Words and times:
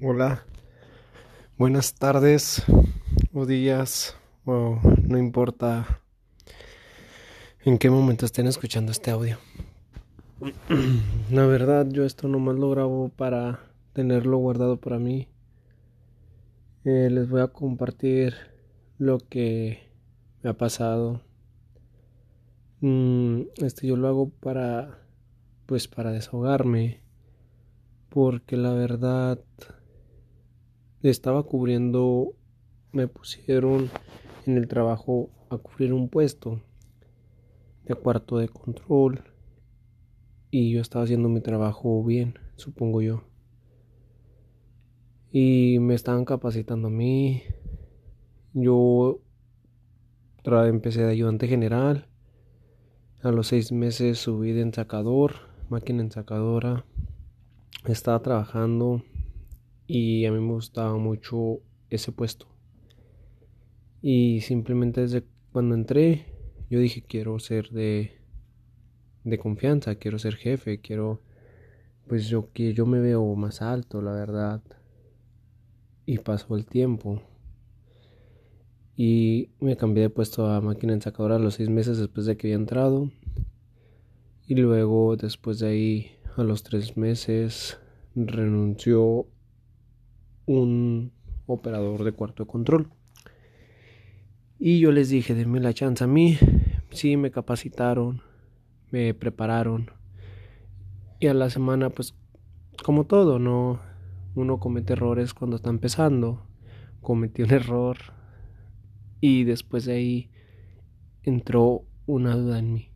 Hola, 0.00 0.44
buenas 1.58 1.94
tardes 1.94 2.62
o 3.32 3.44
días 3.44 4.16
o 4.44 4.78
no 5.02 5.18
importa 5.18 6.00
en 7.64 7.78
qué 7.78 7.90
momento 7.90 8.24
estén 8.24 8.46
escuchando 8.46 8.92
este 8.92 9.10
audio. 9.10 9.38
La 11.30 11.46
verdad 11.46 11.88
yo 11.90 12.04
esto 12.04 12.28
nomás 12.28 12.56
lo 12.56 12.70
grabo 12.70 13.08
para 13.08 13.60
tenerlo 13.94 14.36
guardado 14.38 14.76
para 14.76 15.00
mí. 15.00 15.28
Eh, 16.84 17.08
les 17.10 17.28
voy 17.28 17.40
a 17.40 17.48
compartir 17.48 18.34
lo 18.98 19.18
que 19.18 19.90
me 20.42 20.50
ha 20.50 20.54
pasado. 20.54 21.20
Mm, 22.80 23.42
este 23.56 23.88
yo 23.88 23.96
lo 23.96 24.06
hago 24.06 24.28
para 24.28 25.00
pues 25.66 25.88
para 25.88 26.12
desahogarme 26.12 27.02
porque 28.12 28.58
la 28.58 28.72
verdad 28.72 29.40
estaba 31.02 31.42
cubriendo, 31.44 32.34
me 32.92 33.08
pusieron 33.08 33.90
en 34.46 34.58
el 34.58 34.68
trabajo 34.68 35.30
a 35.48 35.56
cubrir 35.56 35.94
un 35.94 36.10
puesto 36.10 36.60
de 37.86 37.94
cuarto 37.94 38.36
de 38.36 38.48
control 38.48 39.24
y 40.50 40.72
yo 40.72 40.82
estaba 40.82 41.04
haciendo 41.04 41.30
mi 41.30 41.40
trabajo 41.40 42.04
bien, 42.04 42.38
supongo 42.56 43.00
yo. 43.00 43.24
Y 45.30 45.78
me 45.80 45.94
estaban 45.94 46.26
capacitando 46.26 46.88
a 46.88 46.90
mí. 46.90 47.42
Yo 48.52 49.22
empecé 50.44 51.02
de 51.02 51.12
ayudante 51.12 51.48
general. 51.48 52.08
A 53.22 53.30
los 53.30 53.46
seis 53.46 53.72
meses 53.72 54.18
subí 54.18 54.52
de 54.52 54.60
ensacador, 54.60 55.32
máquina 55.70 56.02
ensacadora 56.02 56.84
estaba 57.84 58.22
trabajando 58.22 59.02
y 59.86 60.24
a 60.26 60.32
mí 60.32 60.40
me 60.40 60.52
gustaba 60.52 60.96
mucho 60.96 61.60
ese 61.90 62.12
puesto. 62.12 62.46
Y 64.00 64.40
simplemente 64.40 65.00
desde 65.00 65.24
cuando 65.52 65.74
entré, 65.74 66.26
yo 66.70 66.78
dije 66.78 67.02
quiero 67.02 67.38
ser 67.38 67.70
de, 67.70 68.12
de 69.24 69.38
confianza, 69.38 69.96
quiero 69.96 70.18
ser 70.18 70.36
jefe, 70.36 70.80
quiero, 70.80 71.20
pues 72.06 72.28
yo 72.28 72.52
que 72.52 72.74
yo 72.74 72.86
me 72.86 73.00
veo 73.00 73.34
más 73.34 73.62
alto, 73.62 74.00
la 74.00 74.12
verdad. 74.12 74.62
Y 76.06 76.18
pasó 76.18 76.56
el 76.56 76.66
tiempo. 76.66 77.22
Y 78.96 79.50
me 79.60 79.76
cambié 79.76 80.04
de 80.04 80.10
puesto 80.10 80.46
a 80.46 80.60
máquina 80.60 80.92
ensacadora 80.92 81.38
los 81.38 81.54
seis 81.54 81.68
meses 81.68 81.98
después 81.98 82.26
de 82.26 82.36
que 82.36 82.48
había 82.48 82.56
entrado. 82.56 83.10
Y 84.46 84.56
luego, 84.56 85.16
después 85.16 85.60
de 85.60 85.68
ahí, 85.68 86.12
a 86.36 86.42
los 86.42 86.62
tres 86.62 86.96
meses 86.96 87.78
renunció 88.14 89.26
un 90.46 91.12
operador 91.46 92.04
de 92.04 92.12
cuarto 92.12 92.44
de 92.44 92.50
control. 92.50 92.90
Y 94.58 94.80
yo 94.80 94.92
les 94.92 95.08
dije, 95.08 95.34
denme 95.34 95.60
la 95.60 95.74
chance 95.74 96.04
a 96.04 96.06
mí. 96.06 96.38
Sí, 96.90 97.16
me 97.16 97.30
capacitaron, 97.30 98.22
me 98.90 99.12
prepararon. 99.14 99.90
Y 101.20 101.26
a 101.26 101.34
la 101.34 101.50
semana, 101.50 101.90
pues, 101.90 102.14
como 102.84 103.04
todo, 103.04 103.38
¿no? 103.38 103.80
Uno 104.34 104.60
comete 104.60 104.94
errores 104.94 105.34
cuando 105.34 105.56
está 105.56 105.70
empezando. 105.70 106.46
Cometí 107.00 107.42
un 107.42 107.52
error. 107.52 107.96
Y 109.20 109.44
después 109.44 109.84
de 109.84 109.94
ahí 109.94 110.30
entró 111.22 111.84
una 112.06 112.36
duda 112.36 112.58
en 112.58 112.72
mí. 112.72 112.90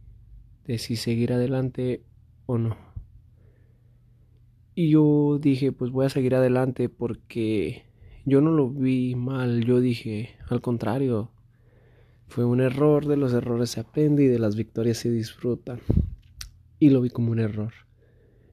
De 0.64 0.78
si 0.78 0.96
seguir 0.96 1.32
adelante 1.32 2.04
o 2.46 2.58
no. 2.58 2.95
Y 4.78 4.90
yo 4.90 5.38
dije, 5.40 5.72
pues 5.72 5.90
voy 5.90 6.04
a 6.04 6.10
seguir 6.10 6.34
adelante 6.34 6.90
porque 6.90 7.84
yo 8.26 8.42
no 8.42 8.50
lo 8.50 8.68
vi 8.68 9.14
mal, 9.14 9.64
yo 9.64 9.80
dije, 9.80 10.36
al 10.50 10.60
contrario, 10.60 11.30
fue 12.28 12.44
un 12.44 12.60
error, 12.60 13.06
de 13.06 13.16
los 13.16 13.32
errores 13.32 13.70
se 13.70 13.80
aprende 13.80 14.24
y 14.24 14.26
de 14.26 14.38
las 14.38 14.54
victorias 14.54 14.98
se 14.98 15.10
disfruta. 15.10 15.78
Y 16.78 16.90
lo 16.90 17.00
vi 17.00 17.08
como 17.08 17.32
un 17.32 17.38
error. 17.38 17.72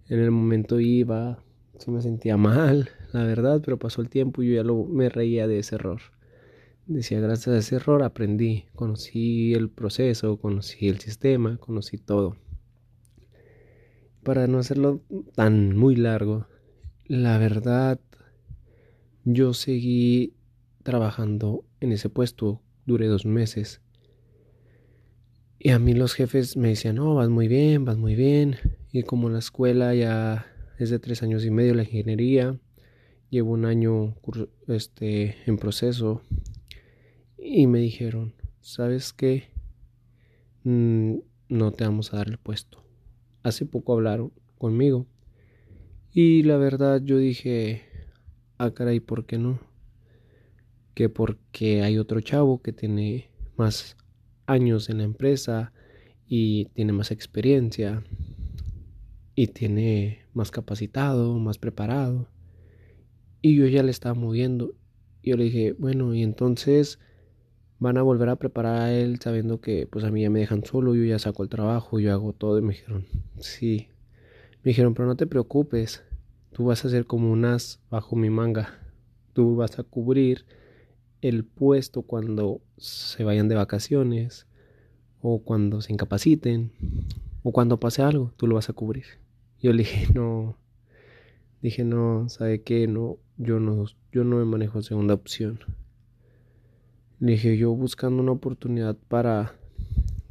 En 0.07 0.19
el 0.19 0.31
momento 0.31 0.79
iba, 0.79 1.43
se 1.77 1.91
me 1.91 2.01
sentía 2.01 2.37
mal, 2.37 2.87
la 3.11 3.25
verdad, 3.25 3.61
pero 3.61 3.77
pasó 3.77 4.01
el 4.01 4.07
tiempo 4.07 4.41
y 4.41 4.47
yo 4.47 4.53
ya 4.55 4.63
lo, 4.63 4.85
me 4.85 5.09
reía 5.09 5.45
de 5.45 5.59
ese 5.59 5.75
error. 5.75 5.99
Decía, 6.85 7.19
gracias 7.19 7.53
a 7.53 7.59
ese 7.59 7.75
error 7.75 8.01
aprendí, 8.01 8.63
conocí 8.75 9.53
el 9.53 9.69
proceso, 9.69 10.37
conocí 10.37 10.87
el 10.87 11.01
sistema, 11.01 11.57
conocí 11.57 11.97
todo 11.97 12.37
para 14.23 14.47
no 14.47 14.59
hacerlo 14.59 15.01
tan 15.35 15.75
muy 15.75 15.95
largo, 15.95 16.47
la 17.05 17.37
verdad, 17.37 17.99
yo 19.25 19.53
seguí 19.53 20.33
trabajando 20.83 21.65
en 21.79 21.91
ese 21.91 22.09
puesto, 22.09 22.61
duré 22.85 23.07
dos 23.07 23.25
meses. 23.25 23.81
Y 25.59 25.69
a 25.69 25.79
mí 25.79 25.93
los 25.93 26.13
jefes 26.13 26.57
me 26.57 26.69
decían, 26.69 26.95
no, 26.95 27.15
vas 27.15 27.29
muy 27.29 27.47
bien, 27.47 27.85
vas 27.85 27.97
muy 27.97 28.15
bien. 28.15 28.57
Y 28.91 29.03
como 29.03 29.29
la 29.29 29.39
escuela 29.39 29.93
ya 29.95 30.45
es 30.77 30.89
de 30.89 30.99
tres 30.99 31.23
años 31.23 31.45
y 31.45 31.51
medio, 31.51 31.73
la 31.73 31.83
ingeniería, 31.83 32.59
llevo 33.29 33.51
un 33.51 33.65
año 33.65 34.15
este, 34.67 35.37
en 35.45 35.57
proceso. 35.57 36.21
Y 37.37 37.67
me 37.67 37.79
dijeron, 37.79 38.33
¿sabes 38.59 39.13
qué? 39.13 39.49
Mm, 40.63 41.19
no 41.49 41.71
te 41.71 41.83
vamos 41.85 42.13
a 42.13 42.17
dar 42.17 42.27
el 42.29 42.37
puesto 42.37 42.82
hace 43.43 43.65
poco 43.65 43.93
hablaron 43.93 44.31
conmigo. 44.57 45.05
Y 46.11 46.43
la 46.43 46.57
verdad 46.57 47.01
yo 47.03 47.17
dije, 47.17 47.83
ah 48.57 48.71
caray, 48.71 48.99
¿por 48.99 49.25
qué 49.25 49.37
no? 49.37 49.59
Que 50.93 51.09
porque 51.09 51.83
hay 51.83 51.97
otro 51.97 52.21
chavo 52.21 52.61
que 52.61 52.71
tiene 52.71 53.29
más 53.57 53.97
años 54.45 54.89
en 54.89 54.99
la 54.99 55.03
empresa 55.03 55.73
y 56.27 56.65
tiene 56.73 56.93
más 56.93 57.11
experiencia 57.11 58.03
y 59.35 59.47
tiene 59.47 60.19
más 60.33 60.51
capacitado, 60.51 61.37
más 61.39 61.57
preparado. 61.57 62.27
Y 63.41 63.55
yo 63.55 63.67
ya 63.67 63.83
le 63.83 63.91
estaba 63.91 64.13
moviendo. 64.13 64.73
Y 65.21 65.31
yo 65.31 65.37
le 65.37 65.45
dije, 65.45 65.73
bueno, 65.73 66.13
y 66.13 66.21
entonces 66.23 66.99
van 67.79 67.97
a 67.97 68.01
volver 68.01 68.29
a 68.29 68.35
preparar 68.35 68.81
a 68.81 68.93
él 68.93 69.19
sabiendo 69.19 69.59
que 69.59 69.87
pues 69.87 70.05
a 70.05 70.11
mí 70.11 70.21
ya 70.21 70.29
me 70.29 70.39
dejan 70.39 70.63
solo, 70.63 70.95
yo 70.95 71.03
ya 71.03 71.19
saco 71.19 71.43
el 71.43 71.49
trabajo, 71.49 71.99
yo 71.99 72.13
hago 72.13 72.33
todo 72.33 72.57
y 72.57 72.61
me 72.61 72.73
dijeron, 72.73 73.05
sí. 73.39 73.87
Me 74.63 74.69
dijeron, 74.69 74.93
pero 74.93 75.07
no 75.07 75.15
te 75.15 75.27
preocupes, 75.27 76.03
tú 76.53 76.65
vas 76.65 76.85
a 76.85 76.89
ser 76.89 77.05
como 77.05 77.31
un 77.31 77.45
as 77.45 77.79
bajo 77.89 78.15
mi 78.15 78.29
manga, 78.29 78.79
tú 79.33 79.55
vas 79.55 79.77
a 79.79 79.83
cubrir 79.83 80.45
el 81.21 81.43
puesto 81.43 82.03
cuando 82.03 82.61
se 82.77 83.23
vayan 83.23 83.47
de 83.47 83.55
vacaciones 83.55 84.45
o 85.21 85.39
cuando 85.39 85.81
se 85.81 85.91
incapaciten 85.93 86.71
o 87.43 87.51
cuando 87.51 87.79
pase 87.79 88.01
algo, 88.01 88.33
tú 88.37 88.47
lo 88.47 88.55
vas 88.55 88.69
a 88.69 88.73
cubrir. 88.73 89.05
Yo 89.61 89.71
le 89.71 89.79
dije, 89.79 90.07
no, 90.13 90.57
dije, 91.61 91.83
no, 91.83 92.27
¿sabe 92.29 92.61
qué? 92.61 92.87
No, 92.87 93.17
yo 93.37 93.59
no, 93.59 93.85
yo 94.11 94.23
no 94.23 94.37
me 94.37 94.45
manejo 94.45 94.81
segunda 94.81 95.13
opción. 95.13 95.59
Dije 97.23 97.55
yo 97.55 97.73
buscando 97.73 98.21
una 98.21 98.33
oportunidad 98.33 98.97
para, 99.07 99.55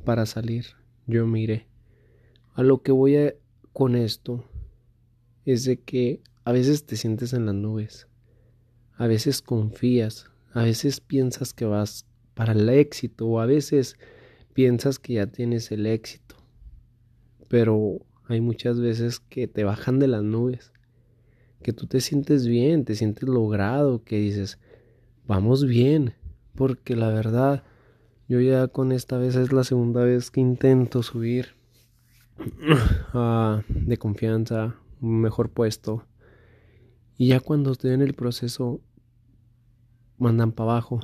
para 0.05 0.27
salir. 0.27 0.67
Yo 1.07 1.27
miré. 1.27 1.67
A 2.53 2.63
lo 2.63 2.83
que 2.83 2.93
voy 2.93 3.17
a, 3.17 3.35
con 3.73 3.97
esto 3.97 4.45
es 5.47 5.65
de 5.65 5.81
que 5.81 6.21
a 6.45 6.53
veces 6.53 6.85
te 6.85 6.97
sientes 6.97 7.33
en 7.33 7.47
las 7.47 7.55
nubes. 7.55 8.09
A 8.95 9.07
veces 9.07 9.41
confías. 9.41 10.27
A 10.53 10.65
veces 10.65 11.01
piensas 11.01 11.55
que 11.55 11.65
vas 11.65 12.05
para 12.35 12.53
el 12.53 12.69
éxito. 12.69 13.27
O 13.27 13.41
a 13.41 13.47
veces 13.47 13.97
piensas 14.53 14.99
que 14.99 15.15
ya 15.15 15.29
tienes 15.29 15.73
el 15.73 15.87
éxito. 15.87 16.37
Pero 17.49 18.05
hay 18.27 18.43
muchas 18.43 18.79
veces 18.79 19.19
que 19.19 19.49
te 19.49 19.65
bajan 19.65 19.99
de 19.99 20.09
las 20.09 20.25
nubes. 20.25 20.75
Que 21.63 21.73
tú 21.73 21.87
te 21.87 22.03
sientes 22.03 22.47
bien, 22.47 22.85
te 22.85 22.97
sientes 22.97 23.27
logrado, 23.27 24.05
que 24.05 24.19
dices, 24.19 24.59
vamos 25.27 25.65
bien 25.65 26.17
porque 26.55 26.97
la 26.97 27.09
verdad 27.09 27.65
yo 28.29 28.41
ya 28.41 28.69
con 28.69 28.93
esta 28.93 29.19
vez 29.19 29.37
es 29.37 29.53
la 29.53 29.65
segunda 29.65 30.05
vez 30.05 30.31
que 30.31 30.41
intento 30.41 31.03
subir 31.03 31.55
de 33.69 33.97
confianza, 33.99 34.77
un 35.01 35.21
mejor 35.21 35.51
puesto. 35.51 36.07
Y 37.19 37.29
ya 37.29 37.41
cuando 37.41 37.73
estoy 37.73 37.93
en 37.93 38.03
el 38.03 38.15
proceso, 38.15 38.81
mandan 40.19 40.53
para 40.53 40.71
abajo. 40.71 41.01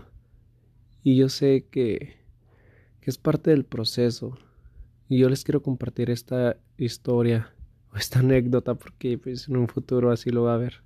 Y 1.03 1.17
yo 1.17 1.29
sé 1.29 1.67
que, 1.71 2.17
que 3.00 3.11
es 3.11 3.19
parte 3.19 3.50
del 3.50 3.65
proceso. 3.65 4.39
Y 5.09 5.19
yo 5.19 5.29
les 5.29 5.45
quiero 5.45 5.62
compartir 5.62 6.11
esta 6.11 6.56
historia 6.77 7.53
o 7.93 7.97
esta 7.97 8.19
anécdota 8.21 8.75
porque 8.75 9.19
pues, 9.19 9.49
en 9.49 9.56
un 9.56 9.69
futuro 9.69 10.11
así 10.11 10.31
lo 10.31 10.45
va 10.45 10.55
a 10.55 10.59
ver. 10.59 10.83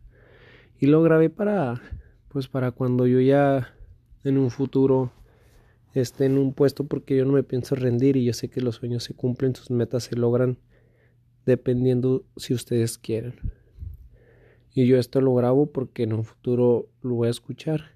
Y 0.80 0.86
lo 0.86 1.02
grabé 1.02 1.30
para, 1.30 1.80
pues 2.28 2.48
para 2.48 2.72
cuando 2.72 3.06
yo 3.06 3.20
ya 3.20 3.74
en 4.24 4.38
un 4.38 4.50
futuro 4.50 5.12
esté 5.94 6.24
en 6.24 6.38
un 6.38 6.54
puesto 6.54 6.84
porque 6.84 7.16
yo 7.16 7.24
no 7.24 7.32
me 7.32 7.42
pienso 7.42 7.74
rendir 7.74 8.16
y 8.16 8.24
yo 8.24 8.32
sé 8.32 8.48
que 8.48 8.60
los 8.60 8.76
sueños 8.76 9.04
se 9.04 9.14
cumplen, 9.14 9.54
sus 9.54 9.70
metas 9.70 10.04
se 10.04 10.16
logran 10.16 10.58
dependiendo 11.44 12.24
si 12.36 12.54
ustedes 12.54 12.98
quieren. 12.98 13.34
Y 14.74 14.86
yo 14.86 14.98
esto 14.98 15.20
lo 15.20 15.34
grabo 15.34 15.66
porque 15.66 16.04
en 16.04 16.14
un 16.14 16.24
futuro 16.24 16.88
lo 17.02 17.14
voy 17.14 17.28
a 17.28 17.32
escuchar. 17.32 17.92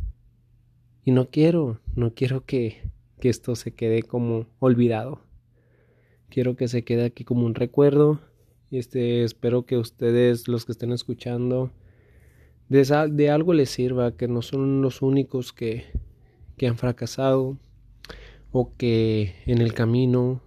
Y 1.05 1.13
no 1.13 1.31
quiero, 1.31 1.81
no 1.95 2.13
quiero 2.13 2.45
que, 2.45 2.91
que 3.19 3.29
esto 3.29 3.55
se 3.55 3.73
quede 3.73 4.03
como 4.03 4.47
olvidado. 4.59 5.21
Quiero 6.29 6.57
que 6.57 6.69
se 6.69 6.83
quede 6.83 7.05
aquí 7.05 7.25
como 7.25 7.47
un 7.47 7.55
recuerdo. 7.55 8.21
Y 8.71 8.79
este, 8.79 9.23
espero 9.23 9.65
que 9.65 9.79
ustedes, 9.79 10.49
los 10.49 10.67
que 10.67 10.73
estén 10.73 10.93
escuchando, 10.93 11.71
de, 12.69 13.09
de 13.13 13.31
algo 13.31 13.55
les 13.55 13.71
sirva, 13.71 14.17
que 14.17 14.29
no 14.29 14.43
son 14.43 14.83
los 14.83 15.01
únicos 15.01 15.53
que, 15.53 15.85
que 16.57 16.67
han 16.67 16.77
fracasado 16.77 17.59
o 18.53 18.75
que 18.77 19.35
en 19.47 19.61
el 19.61 19.75
camino 19.75 20.41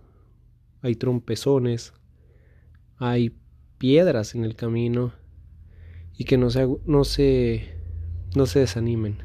hay 0.81 0.95
trompezones, 0.95 1.93
hay 2.97 3.35
piedras 3.77 4.35
en 4.35 4.43
el 4.43 4.55
camino 4.55 5.13
y 6.17 6.25
que 6.25 6.37
no 6.37 6.49
se, 6.49 6.67
no 6.85 7.03
se, 7.03 7.75
no 8.35 8.45
se 8.45 8.59
desanimen. 8.59 9.17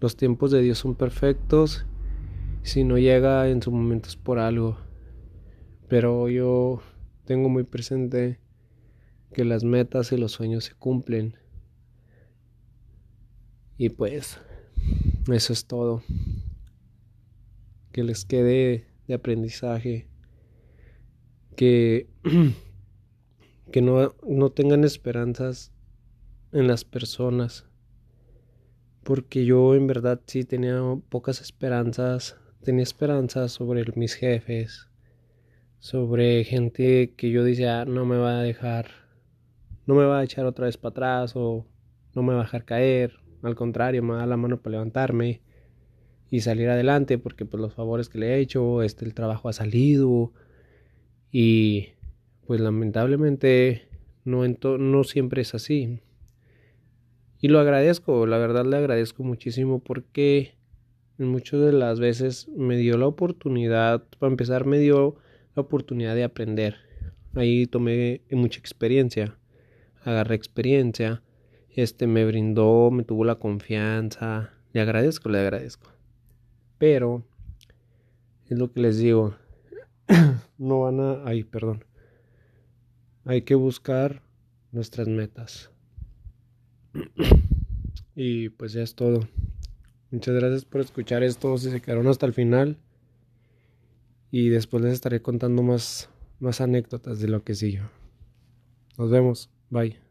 Los 0.00 0.16
tiempos 0.16 0.50
de 0.50 0.60
Dios 0.60 0.78
son 0.78 0.94
perfectos, 0.94 1.86
si 2.62 2.84
no 2.84 2.98
llega 2.98 3.48
en 3.48 3.62
su 3.62 3.70
momento 3.70 4.08
es 4.08 4.16
por 4.16 4.38
algo, 4.38 4.78
pero 5.88 6.28
yo 6.28 6.82
tengo 7.24 7.48
muy 7.48 7.64
presente 7.64 8.38
que 9.32 9.44
las 9.44 9.64
metas 9.64 10.12
y 10.12 10.16
los 10.16 10.32
sueños 10.32 10.64
se 10.64 10.74
cumplen. 10.74 11.36
Y 13.78 13.88
pues, 13.88 14.38
eso 15.30 15.52
es 15.52 15.66
todo. 15.66 16.02
Que 17.92 18.02
les 18.02 18.24
quede 18.24 18.86
de 19.06 19.14
aprendizaje 19.14 20.08
que, 21.56 22.08
que 23.72 23.82
no, 23.82 24.14
no 24.26 24.50
tengan 24.50 24.84
esperanzas 24.84 25.72
en 26.52 26.66
las 26.66 26.84
personas. 26.84 27.66
Porque 29.04 29.44
yo 29.44 29.74
en 29.74 29.86
verdad 29.86 30.20
sí 30.26 30.44
tenía 30.44 30.80
pocas 31.08 31.40
esperanzas. 31.40 32.36
Tenía 32.62 32.82
esperanzas 32.82 33.52
sobre 33.52 33.84
mis 33.96 34.14
jefes. 34.14 34.88
Sobre 35.78 36.44
gente 36.44 37.14
que 37.16 37.30
yo 37.30 37.42
decía 37.42 37.80
ah, 37.80 37.84
no 37.84 38.06
me 38.06 38.16
va 38.16 38.38
a 38.38 38.42
dejar. 38.42 38.86
No 39.86 39.94
me 39.94 40.04
va 40.04 40.20
a 40.20 40.24
echar 40.24 40.46
otra 40.46 40.66
vez 40.66 40.76
para 40.76 40.90
atrás 40.90 41.32
o 41.34 41.66
no 42.14 42.22
me 42.22 42.34
va 42.34 42.40
a 42.40 42.44
dejar 42.44 42.64
caer. 42.64 43.21
Al 43.42 43.54
contrario, 43.54 44.02
me 44.02 44.14
da 44.14 44.26
la 44.26 44.36
mano 44.36 44.60
para 44.60 44.72
levantarme 44.72 45.40
y 46.30 46.40
salir 46.40 46.68
adelante 46.68 47.18
porque 47.18 47.44
pues 47.44 47.60
los 47.60 47.74
favores 47.74 48.08
que 48.08 48.18
le 48.18 48.34
he 48.34 48.38
hecho, 48.38 48.82
este 48.82 49.04
el 49.04 49.14
trabajo 49.14 49.48
ha 49.48 49.52
salido 49.52 50.32
y 51.30 51.88
pues 52.46 52.60
lamentablemente 52.60 53.88
no, 54.24 54.44
no 54.46 55.04
siempre 55.04 55.42
es 55.42 55.54
así. 55.54 56.00
Y 57.40 57.48
lo 57.48 57.58
agradezco, 57.58 58.26
la 58.26 58.38
verdad 58.38 58.64
le 58.64 58.76
agradezco 58.76 59.24
muchísimo 59.24 59.80
porque 59.80 60.54
muchas 61.18 61.60
de 61.60 61.72
las 61.72 62.00
veces 62.00 62.48
me 62.48 62.76
dio 62.76 62.96
la 62.96 63.06
oportunidad, 63.06 64.04
para 64.18 64.30
empezar 64.30 64.64
me 64.64 64.78
dio 64.78 65.16
la 65.54 65.62
oportunidad 65.62 66.14
de 66.14 66.24
aprender. 66.24 66.76
Ahí 67.34 67.66
tomé 67.66 68.20
mucha 68.30 68.58
experiencia, 68.58 69.36
agarré 70.04 70.34
experiencia, 70.34 71.21
este 71.74 72.06
me 72.06 72.24
brindó, 72.24 72.90
me 72.90 73.04
tuvo 73.04 73.24
la 73.24 73.36
confianza, 73.36 74.50
le 74.72 74.80
agradezco, 74.80 75.28
le 75.28 75.40
agradezco. 75.40 75.90
Pero 76.78 77.24
es 78.48 78.58
lo 78.58 78.72
que 78.72 78.80
les 78.80 78.98
digo, 78.98 79.34
no 80.58 80.80
van 80.80 81.00
a... 81.00 81.24
Ay, 81.24 81.44
perdón. 81.44 81.84
Hay 83.24 83.42
que 83.42 83.54
buscar 83.54 84.22
nuestras 84.72 85.08
metas. 85.08 85.70
y 88.14 88.50
pues 88.50 88.72
ya 88.72 88.82
es 88.82 88.94
todo. 88.94 89.20
Muchas 90.10 90.34
gracias 90.34 90.64
por 90.64 90.80
escuchar 90.80 91.22
esto. 91.22 91.56
Si 91.56 91.70
se 91.70 91.80
quedaron 91.80 92.08
hasta 92.08 92.26
el 92.26 92.34
final. 92.34 92.76
Y 94.30 94.48
después 94.48 94.82
les 94.82 94.94
estaré 94.94 95.22
contando 95.22 95.62
más, 95.62 96.10
más 96.40 96.60
anécdotas 96.60 97.20
de 97.20 97.28
lo 97.28 97.44
que 97.44 97.54
sigue. 97.54 97.82
Nos 98.98 99.10
vemos. 99.10 99.50
Bye. 99.70 100.01